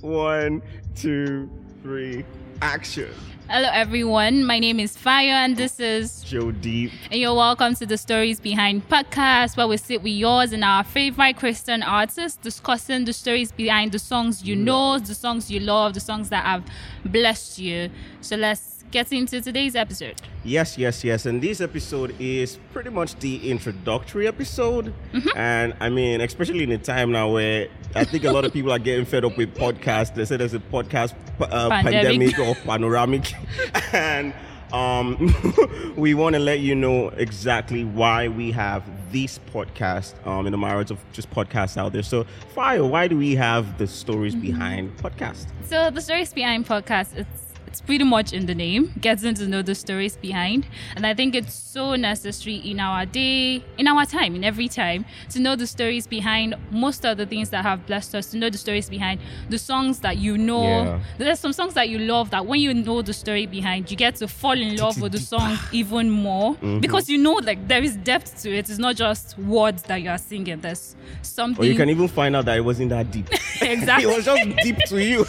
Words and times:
One, 0.00 0.62
two, 0.96 1.50
three, 1.82 2.24
action. 2.62 3.10
Hello, 3.50 3.68
everyone. 3.70 4.46
My 4.46 4.58
name 4.58 4.80
is 4.80 4.96
Fayo, 4.96 5.32
and 5.32 5.58
this 5.58 5.78
is 5.78 6.24
JoDeep. 6.24 6.90
And 7.10 7.20
you're 7.20 7.34
welcome 7.34 7.74
to 7.74 7.84
the 7.84 7.98
Stories 7.98 8.40
Behind 8.40 8.88
podcast, 8.88 9.58
where 9.58 9.68
we 9.68 9.76
sit 9.76 10.02
with 10.02 10.12
yours 10.12 10.54
and 10.54 10.64
our 10.64 10.84
favorite 10.84 11.36
Christian 11.36 11.82
artists, 11.82 12.38
discussing 12.38 13.04
the 13.04 13.12
stories 13.12 13.52
behind 13.52 13.92
the 13.92 13.98
songs 13.98 14.42
you 14.42 14.56
know, 14.56 14.98
the 14.98 15.14
songs 15.14 15.50
you 15.50 15.60
love, 15.60 15.92
the 15.92 16.00
songs 16.00 16.30
that 16.30 16.46
have 16.46 16.64
blessed 17.04 17.58
you. 17.58 17.90
So 18.22 18.36
let's 18.36 18.79
get 18.90 19.12
into 19.12 19.40
today's 19.40 19.76
episode. 19.76 20.20
Yes, 20.44 20.76
yes, 20.76 21.04
yes. 21.04 21.26
And 21.26 21.40
this 21.40 21.60
episode 21.60 22.14
is 22.18 22.58
pretty 22.72 22.90
much 22.90 23.14
the 23.16 23.50
introductory 23.50 24.26
episode. 24.26 24.92
Mm-hmm. 25.12 25.36
And 25.36 25.74
I 25.80 25.88
mean, 25.88 26.20
especially 26.20 26.64
in 26.64 26.72
a 26.72 26.78
time 26.78 27.12
now 27.12 27.30
where 27.30 27.68
I 27.94 28.04
think 28.04 28.24
a 28.24 28.32
lot 28.32 28.44
of 28.44 28.52
people 28.52 28.72
are 28.72 28.78
getting 28.78 29.04
fed 29.04 29.24
up 29.24 29.36
with 29.36 29.54
podcasts. 29.54 30.14
They 30.14 30.24
say 30.24 30.36
there's 30.36 30.54
a 30.54 30.58
podcast 30.58 31.14
uh, 31.40 31.68
pandemic. 31.68 32.34
pandemic 32.34 32.38
or 32.38 32.54
panoramic. 32.66 33.32
and 33.92 34.34
um, 34.72 35.94
we 35.96 36.14
want 36.14 36.34
to 36.34 36.40
let 36.40 36.60
you 36.60 36.74
know 36.74 37.08
exactly 37.10 37.84
why 37.84 38.28
we 38.28 38.52
have 38.52 38.84
this 39.12 39.40
podcast 39.52 40.14
um, 40.26 40.46
in 40.46 40.52
the 40.52 40.58
marriage 40.58 40.90
of 40.90 40.98
just 41.12 41.30
podcasts 41.30 41.76
out 41.76 41.92
there. 41.92 42.02
So, 42.02 42.24
Fayo, 42.54 42.88
why 42.88 43.08
do 43.08 43.16
we 43.16 43.34
have 43.34 43.78
the 43.78 43.86
stories 43.86 44.34
mm-hmm. 44.34 44.46
behind 44.46 44.96
podcast? 44.98 45.46
So, 45.66 45.90
the 45.90 46.00
stories 46.00 46.32
behind 46.32 46.66
podcast, 46.66 47.16
it's 47.16 47.49
it's 47.70 47.80
pretty 47.80 48.02
much 48.02 48.32
in 48.32 48.46
the 48.46 48.54
name, 48.54 48.92
getting 49.00 49.32
to 49.34 49.46
know 49.46 49.62
the 49.62 49.76
stories 49.76 50.16
behind. 50.16 50.66
And 50.96 51.06
I 51.06 51.14
think 51.14 51.36
it's 51.36 51.54
so 51.54 51.94
necessary 51.94 52.56
in 52.56 52.80
our 52.80 53.06
day, 53.06 53.62
in 53.78 53.86
our 53.86 54.04
time, 54.04 54.34
in 54.34 54.42
every 54.42 54.66
time, 54.68 55.04
to 55.30 55.38
know 55.38 55.54
the 55.54 55.68
stories 55.68 56.08
behind 56.08 56.56
most 56.72 57.04
of 57.06 57.16
the 57.16 57.26
things 57.26 57.50
that 57.50 57.62
have 57.62 57.86
blessed 57.86 58.16
us, 58.16 58.26
to 58.32 58.38
know 58.38 58.50
the 58.50 58.58
stories 58.58 58.90
behind 58.90 59.20
the 59.48 59.58
songs 59.58 60.00
that 60.00 60.18
you 60.18 60.36
know. 60.36 60.64
Yeah. 60.64 61.00
There's 61.18 61.38
some 61.38 61.52
songs 61.52 61.74
that 61.74 61.88
you 61.88 62.00
love 62.00 62.30
that 62.30 62.44
when 62.44 62.60
you 62.60 62.74
know 62.74 63.02
the 63.02 63.12
story 63.12 63.46
behind, 63.46 63.88
you 63.88 63.96
get 63.96 64.16
to 64.16 64.26
fall 64.26 64.58
in 64.58 64.76
love 64.76 65.00
with 65.00 65.12
the 65.12 65.18
song 65.20 65.56
even 65.72 66.10
more 66.10 66.54
mm-hmm. 66.54 66.80
because 66.80 67.08
you 67.08 67.18
know 67.18 67.34
like 67.34 67.68
there 67.68 67.82
is 67.84 67.96
depth 67.98 68.42
to 68.42 68.50
it. 68.50 68.68
It's 68.68 68.78
not 68.78 68.96
just 68.96 69.38
words 69.38 69.82
that 69.84 70.02
you 70.02 70.10
are 70.10 70.18
singing. 70.18 70.60
There's 70.60 70.96
something. 71.22 71.64
Or 71.64 71.68
you 71.68 71.76
can 71.76 71.88
even 71.88 72.08
find 72.08 72.34
out 72.34 72.46
that 72.46 72.58
it 72.58 72.62
wasn't 72.62 72.90
that 72.90 73.12
deep. 73.12 73.28
exactly. 73.60 74.10
it 74.10 74.16
was 74.16 74.24
just 74.24 74.56
deep 74.58 74.78
to 74.86 75.00
you. 75.00 75.24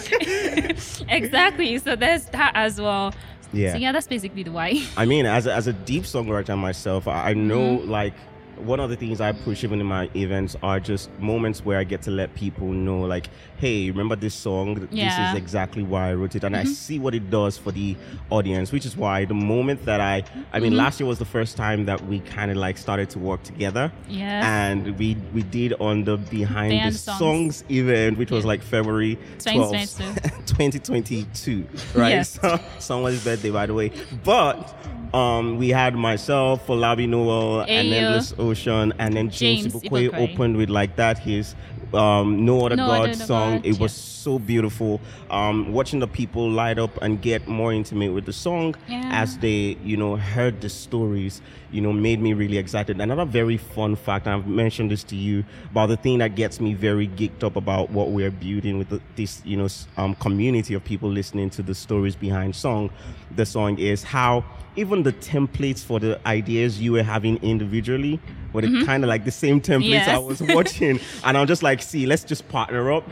exactly. 1.08 1.78
So 1.78 1.96
there's 1.96 2.31
that 2.32 2.52
as 2.56 2.80
well. 2.80 3.14
Yeah. 3.54 3.74
So 3.74 3.80
yeah, 3.80 3.92
that's 3.92 4.08
basically 4.08 4.44
the 4.44 4.52
why. 4.52 4.82
I 4.96 5.06
mean, 5.06 5.26
as 5.26 5.46
a, 5.46 5.54
as 5.54 5.68
a 5.68 5.74
deep 5.74 6.04
songwriter 6.04 6.58
myself, 6.58 7.08
I 7.08 7.34
know 7.34 7.78
mm-hmm. 7.78 7.92
like 7.92 8.14
one 8.62 8.80
of 8.80 8.90
the 8.90 8.96
things 8.96 9.22
I 9.22 9.32
push 9.32 9.64
even 9.64 9.80
in 9.80 9.86
my 9.86 10.10
events 10.16 10.56
are 10.64 10.80
just 10.80 11.10
moments 11.20 11.64
where 11.66 11.78
I 11.80 11.84
get 11.84 12.02
to 12.04 12.12
let 12.12 12.34
people 12.36 12.68
know, 12.68 13.02
like, 13.02 13.30
hey, 13.58 13.92
remember 13.92 14.16
this 14.16 14.34
song? 14.34 14.88
Yeah. 14.92 15.10
This 15.10 15.30
is 15.32 15.42
exactly 15.42 15.84
why 15.84 16.10
I 16.10 16.14
wrote 16.14 16.36
it. 16.36 16.44
And 16.44 16.56
mm-hmm. 16.56 16.68
I 16.68 16.72
see 16.72 17.00
what 17.00 17.14
it 17.16 17.30
does 17.30 17.58
for 17.58 17.72
the 17.72 17.96
audience, 18.30 18.72
which 18.72 18.86
is 18.86 18.98
why 18.98 19.26
the 19.26 19.34
moment 19.34 19.86
that 19.86 20.02
I, 20.02 20.24
I 20.52 20.60
mean, 20.60 20.72
mm-hmm. 20.72 20.80
last 20.80 21.00
year 21.00 21.08
was 21.08 21.20
the 21.20 21.26
first 21.26 21.58
time 21.58 21.86
that 21.86 22.04
we 22.06 22.20
kind 22.22 22.52
of 22.52 22.58
like 22.58 22.78
started 22.78 23.10
to 23.12 23.20
work 23.20 23.44
together. 23.44 23.92
Yeah. 24.08 24.70
And 24.70 24.98
we 24.98 25.18
we 25.34 25.44
did 25.44 25.74
on 25.80 26.04
the 26.04 26.18
Behind 26.18 26.72
Band 26.72 26.94
the 26.94 26.98
songs. 26.98 27.58
songs. 27.58 27.64
event, 27.72 28.18
which 28.18 28.32
yeah. 28.32 28.38
was 28.38 28.46
like 28.46 28.62
February 28.62 29.18
12th, 29.40 30.46
2022. 30.46 31.68
right? 31.96 32.10
Yes. 32.10 32.40
So, 32.40 32.60
someone's 32.80 33.24
birthday, 33.24 33.52
by 33.52 33.66
the 33.66 33.74
way. 33.74 33.92
But 34.24 34.76
um, 35.14 35.58
we 35.58 35.70
had 35.70 35.96
myself, 35.96 36.66
Folabi 36.68 37.08
Nuel, 37.08 37.66
and 37.68 37.94
Endless 37.94 38.34
Ocean, 38.38 38.94
and 39.00 39.16
then 39.16 39.30
James, 39.30 39.64
James 39.64 39.74
Ibukwe 39.76 40.14
opened 40.14 40.58
with 40.58 40.70
like 40.70 40.96
that. 40.96 41.18
His 41.18 41.56
um, 41.94 42.46
No 42.46 42.66
Other 42.66 42.76
no 42.76 42.88
God 42.88 43.10
other 43.10 43.14
song. 43.14 43.58
God, 43.58 43.66
it 43.66 43.76
yeah. 43.76 43.82
was 43.82 43.94
so 43.94 44.40
beautiful. 44.40 45.02
Um, 45.30 45.74
watching 45.74 46.00
the 46.00 46.08
people 46.08 46.50
light 46.50 46.78
up 46.78 47.02
and 47.02 47.22
get 47.22 47.48
more 47.48 47.74
intimate 47.74 48.14
with 48.14 48.26
the 48.26 48.34
song 48.34 48.76
yeah. 48.88 49.10
as 49.12 49.38
they, 49.40 49.78
you 49.84 49.98
know, 49.98 50.16
heard 50.16 50.62
the 50.62 50.70
stories, 50.70 51.42
you 51.72 51.82
know, 51.82 51.92
made 51.92 52.22
me 52.22 52.34
really 52.34 52.58
excited. 52.58 53.00
Another 53.02 53.26
very 53.26 53.58
fun 53.58 53.96
fact, 53.96 54.28
I've 54.28 54.48
mentioned 54.48 54.92
this 54.92 55.04
to 55.06 55.16
you 55.16 55.44
about 55.72 55.88
the 55.88 55.98
thing 55.98 56.20
that 56.20 56.36
gets 56.36 56.60
me 56.60 56.74
very 56.74 57.08
geeked 57.08 57.44
up 57.44 57.56
about 57.56 57.90
what 57.90 58.12
we're 58.12 58.32
building 58.32 58.78
with 58.78 58.90
the, 58.90 59.02
this, 59.16 59.42
you 59.44 59.58
know, 59.58 59.68
um, 59.98 60.16
community 60.16 60.74
of 60.74 60.84
people 60.84 61.10
listening 61.10 61.50
to 61.52 61.64
the 61.64 61.74
stories 61.76 62.16
behind 62.16 62.56
song. 62.56 62.90
The 63.36 63.46
song 63.46 63.80
is 63.80 64.04
how 64.04 64.44
even 64.76 65.04
the 65.04 65.14
templates 65.14 65.84
for 65.84 66.00
the 66.00 66.20
ideas 66.26 66.82
you 66.82 66.94
were 66.94 67.04
having 67.04 67.38
individually 67.44 68.20
were 68.54 68.62
mm-hmm. 68.62 68.86
kind 68.86 69.04
of 69.04 69.10
like 69.10 69.26
the 69.26 69.32
same 69.32 69.60
templates 69.62 69.90
yes. 69.90 70.08
I 70.08 70.18
was 70.18 70.42
watching. 70.42 71.00
and 71.24 71.38
I'm 71.38 71.48
just 71.48 71.64
like, 71.64 71.81
see, 71.82 72.06
let's 72.06 72.24
just 72.24 72.48
partner 72.50 72.92
up 72.92 73.04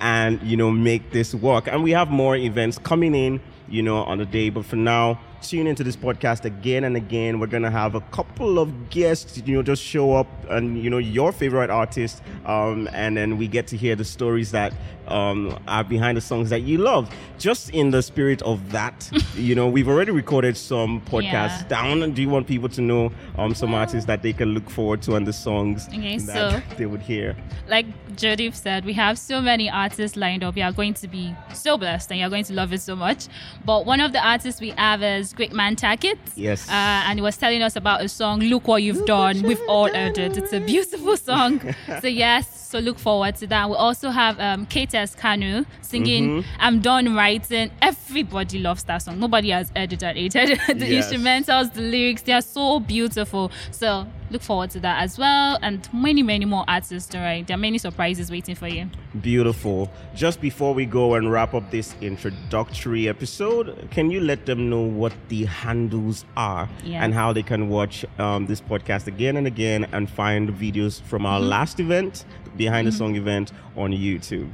and, 0.00 0.42
you 0.42 0.56
know, 0.56 0.70
make 0.70 1.10
this 1.12 1.34
work. 1.34 1.68
And 1.68 1.82
we 1.82 1.92
have 1.92 2.10
more 2.10 2.36
events 2.36 2.78
coming 2.78 3.14
in, 3.14 3.40
you 3.68 3.82
know, 3.82 4.04
on 4.04 4.18
the 4.18 4.26
day. 4.26 4.50
But 4.50 4.64
for 4.64 4.76
now, 4.76 5.20
tune 5.44 5.66
into 5.66 5.84
this 5.84 5.96
podcast 5.96 6.44
again 6.44 6.84
and 6.84 6.96
again. 6.96 7.38
We're 7.38 7.46
gonna 7.46 7.70
have 7.70 7.94
a 7.94 8.00
couple 8.00 8.58
of 8.58 8.90
guests, 8.90 9.40
you 9.44 9.56
know, 9.56 9.62
just 9.62 9.82
show 9.82 10.14
up 10.14 10.26
and 10.48 10.82
you 10.82 10.90
know 10.90 10.98
your 10.98 11.32
favorite 11.32 11.70
artist, 11.70 12.22
um, 12.46 12.88
and 12.92 13.16
then 13.16 13.38
we 13.38 13.46
get 13.46 13.66
to 13.68 13.76
hear 13.76 13.94
the 13.94 14.04
stories 14.04 14.50
that 14.52 14.72
um, 15.08 15.58
are 15.68 15.84
behind 15.84 16.16
the 16.16 16.20
songs 16.20 16.50
that 16.50 16.62
you 16.62 16.78
love. 16.78 17.14
Just 17.38 17.70
in 17.70 17.90
the 17.90 18.02
spirit 18.02 18.40
of 18.42 18.72
that, 18.72 19.10
you 19.34 19.54
know, 19.54 19.68
we've 19.68 19.88
already 19.88 20.12
recorded 20.12 20.56
some 20.56 21.00
podcasts 21.02 21.62
yeah. 21.62 21.68
down. 21.68 22.12
Do 22.12 22.22
you 22.22 22.28
want 22.28 22.46
people 22.46 22.68
to 22.70 22.80
know 22.80 23.12
um, 23.36 23.54
some 23.54 23.74
artists 23.74 24.06
that 24.06 24.22
they 24.22 24.32
can 24.32 24.50
look 24.50 24.70
forward 24.70 25.02
to 25.02 25.16
and 25.16 25.26
the 25.26 25.32
songs 25.32 25.88
okay, 25.88 26.18
that 26.18 26.62
so, 26.68 26.76
they 26.76 26.86
would 26.86 27.02
hear? 27.02 27.36
Like 27.68 27.86
Jody 28.16 28.50
said, 28.52 28.84
we 28.84 28.92
have 28.94 29.18
so 29.18 29.40
many 29.40 29.68
artists 29.68 30.16
lined 30.16 30.44
up. 30.44 30.56
You 30.56 30.64
are 30.64 30.72
going 30.72 30.94
to 30.94 31.08
be 31.08 31.34
so 31.52 31.76
blessed 31.76 32.10
and 32.10 32.20
you're 32.20 32.30
going 32.30 32.44
to 32.44 32.54
love 32.54 32.72
it 32.72 32.80
so 32.80 32.96
much. 32.96 33.26
But 33.64 33.86
one 33.86 34.00
of 34.00 34.12
the 34.12 34.26
artists 34.26 34.60
we 34.60 34.70
have 34.70 35.02
is 35.02 35.32
GreatMan 35.36 35.76
Takit. 35.76 36.18
Yes. 36.36 36.68
Uh, 36.68 36.72
and 36.72 37.18
he 37.18 37.22
was 37.22 37.36
telling 37.36 37.62
us 37.62 37.76
about 37.76 38.02
a 38.02 38.08
song, 38.08 38.40
Look 38.40 38.68
What 38.68 38.82
You've 38.82 38.98
Look 38.98 39.06
Done. 39.06 39.36
What 39.36 39.46
We've 39.46 39.68
all 39.68 39.88
heard 39.88 40.18
it. 40.18 40.36
It's 40.36 40.52
a 40.52 40.60
beautiful 40.60 41.16
song. 41.16 41.74
so, 42.00 42.06
yes, 42.06 42.68
so 42.70 42.78
look 42.78 42.98
forward 42.98 43.36
to 43.36 43.46
that. 43.48 43.68
We 43.68 43.76
also 43.76 44.10
have 44.10 44.38
um, 44.40 44.66
Kate 44.66 44.90
Kanu 44.90 45.66
singing 45.80 46.42
mm-hmm. 46.42 46.50
I'm 46.58 46.80
Done 46.80 47.14
Writing. 47.14 47.70
Everybody 47.82 48.58
loves 48.58 48.84
that 48.84 48.98
song. 48.98 49.20
Nobody 49.20 49.50
has 49.50 49.70
edited 49.76 50.16
it. 50.16 50.32
the 50.78 50.86
yes. 50.86 51.12
instrumentals, 51.12 51.72
the 51.72 51.82
lyrics, 51.82 52.22
they 52.22 52.32
are 52.32 52.42
so 52.42 52.80
beautiful. 52.80 53.50
So 53.70 54.06
look 54.30 54.42
forward 54.42 54.70
to 54.70 54.80
that 54.80 55.02
as 55.02 55.18
well. 55.18 55.58
And 55.62 55.88
many, 55.92 56.22
many 56.22 56.44
more 56.44 56.64
artists, 56.68 57.14
right? 57.14 57.46
There 57.46 57.56
are 57.56 57.60
many 57.60 57.78
surprises 57.78 58.30
waiting 58.30 58.54
for 58.54 58.68
you. 58.68 58.88
Beautiful. 59.20 59.90
Just 60.14 60.40
before 60.40 60.74
we 60.74 60.86
go 60.86 61.14
and 61.14 61.30
wrap 61.30 61.54
up 61.54 61.70
this 61.70 61.94
introductory 62.00 63.08
episode, 63.08 63.88
can 63.90 64.10
you 64.10 64.20
let 64.20 64.46
them 64.46 64.70
know 64.70 64.80
what 64.80 65.12
the 65.28 65.44
handles 65.44 66.24
are 66.36 66.68
yeah. 66.82 67.04
and 67.04 67.14
how 67.14 67.32
they 67.32 67.42
can 67.42 67.68
watch 67.68 68.04
um, 68.18 68.46
this 68.46 68.60
podcast 68.60 69.06
again 69.06 69.36
and 69.36 69.46
again 69.46 69.86
and 69.92 70.10
find 70.10 70.50
videos 70.50 71.00
from 71.02 71.26
our 71.26 71.40
mm-hmm. 71.40 71.50
last 71.50 71.80
event 71.80 72.24
behind 72.56 72.86
the 72.86 72.90
mm-hmm. 72.90 72.98
song 72.98 73.16
event 73.16 73.52
on 73.76 73.92
YouTube. 73.92 74.50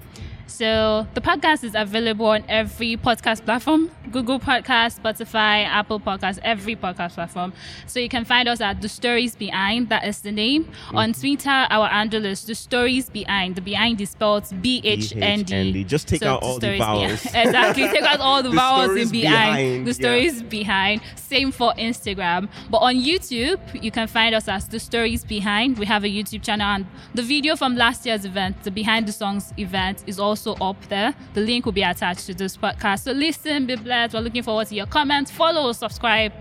So 0.51 1.07
the 1.15 1.21
podcast 1.21 1.63
is 1.63 1.75
available 1.77 2.27
on 2.27 2.45
every 2.49 2.97
podcast 2.97 3.45
platform 3.45 3.91
Google 4.11 4.41
Podcast, 4.41 5.01
Spotify, 5.01 5.65
Apple 5.65 6.01
Podcast, 6.01 6.41
every 6.43 6.75
podcast 6.75 7.15
platform. 7.15 7.53
So 7.87 8.01
you 8.01 8.09
can 8.09 8.25
find 8.25 8.49
us 8.49 8.61
at 8.61 8.83
The 8.83 8.89
Stories 8.89 9.37
Behind, 9.37 9.89
that 9.89 10.05
is 10.05 10.21
the 10.21 10.33
name. 10.33 10.65
Mm-hmm. 10.65 10.97
On 10.97 11.13
Twitter, 11.13 11.67
our 11.71 11.87
handle 11.87 12.25
is 12.25 12.45
The 12.45 12.55
Stories 12.55 13.09
Behind. 13.09 13.55
The 13.55 13.61
behind 13.61 14.01
is 14.01 14.11
spelled 14.11 14.49
B 14.61 14.81
H 14.83 15.15
N 15.17 15.43
D. 15.45 15.85
Just 15.85 16.09
take 16.09 16.23
so 16.23 16.35
out 16.35 16.43
all 16.43 16.59
the, 16.59 16.71
the 16.71 16.79
vowels. 16.79 17.25
exactly. 17.27 17.89
Take 17.89 18.03
out 18.03 18.21
all 18.21 18.43
the, 18.43 18.49
the 18.51 18.57
vowels 18.57 18.97
in 18.97 19.11
behind. 19.11 19.13
behind. 19.13 19.87
The 19.87 19.95
stories 19.95 20.43
yeah. 20.43 20.49
behind. 20.49 21.01
Same 21.15 21.53
for 21.53 21.73
Instagram. 21.75 22.49
But 22.69 22.79
on 22.79 22.97
YouTube, 22.97 23.61
you 23.81 23.93
can 23.93 24.09
find 24.09 24.35
us 24.35 24.49
as 24.49 24.67
The 24.67 24.81
Stories 24.81 25.25
Behind. 25.25 25.79
We 25.79 25.87
have 25.87 26.03
a 26.05 26.09
YouTube 26.09 26.43
channel. 26.43 26.67
And 26.67 26.87
the 27.15 27.23
video 27.23 27.55
from 27.55 27.77
last 27.77 28.05
year's 28.07 28.25
event, 28.25 28.63
the 28.65 28.71
Behind 28.71 29.07
the 29.07 29.13
Songs 29.13 29.53
event, 29.57 30.03
is 30.07 30.19
also 30.19 30.40
also 30.47 30.65
up 30.65 30.77
there. 30.89 31.15
The 31.35 31.41
link 31.41 31.65
will 31.65 31.73
be 31.73 31.83
attached 31.83 32.27
to 32.27 32.35
this 32.35 32.57
podcast. 32.57 33.05
So 33.05 33.13
listen, 33.13 33.67
be 33.67 33.77
blessed. 33.77 34.15
We're 34.15 34.21
looking 34.21 34.43
forward 34.43 34.69
to 34.69 34.75
your 34.75 34.87
comments. 34.87 35.31
Follow, 35.31 35.73
subscribe. 35.73 36.33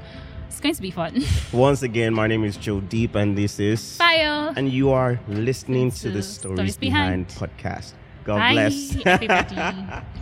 It's 0.47 0.59
going 0.59 0.75
to 0.75 0.81
be 0.81 0.91
fun. 0.91 1.21
Once 1.53 1.83
again, 1.83 2.13
my 2.13 2.27
name 2.27 2.43
is 2.43 2.57
JoDeep, 2.57 3.15
and 3.15 3.37
this 3.37 3.59
is 3.59 3.97
Fayo. 3.99 4.53
And 4.55 4.71
you 4.71 4.89
are 4.91 5.19
listening 5.27 5.91
to, 5.91 5.99
to 6.01 6.09
the 6.11 6.23
Stories, 6.23 6.55
Stories 6.55 6.77
Behind. 6.77 7.27
Behind 7.27 7.51
podcast. 7.51 7.93
God 8.23 8.37
Bye, 8.37 8.53
bless. 8.53 10.03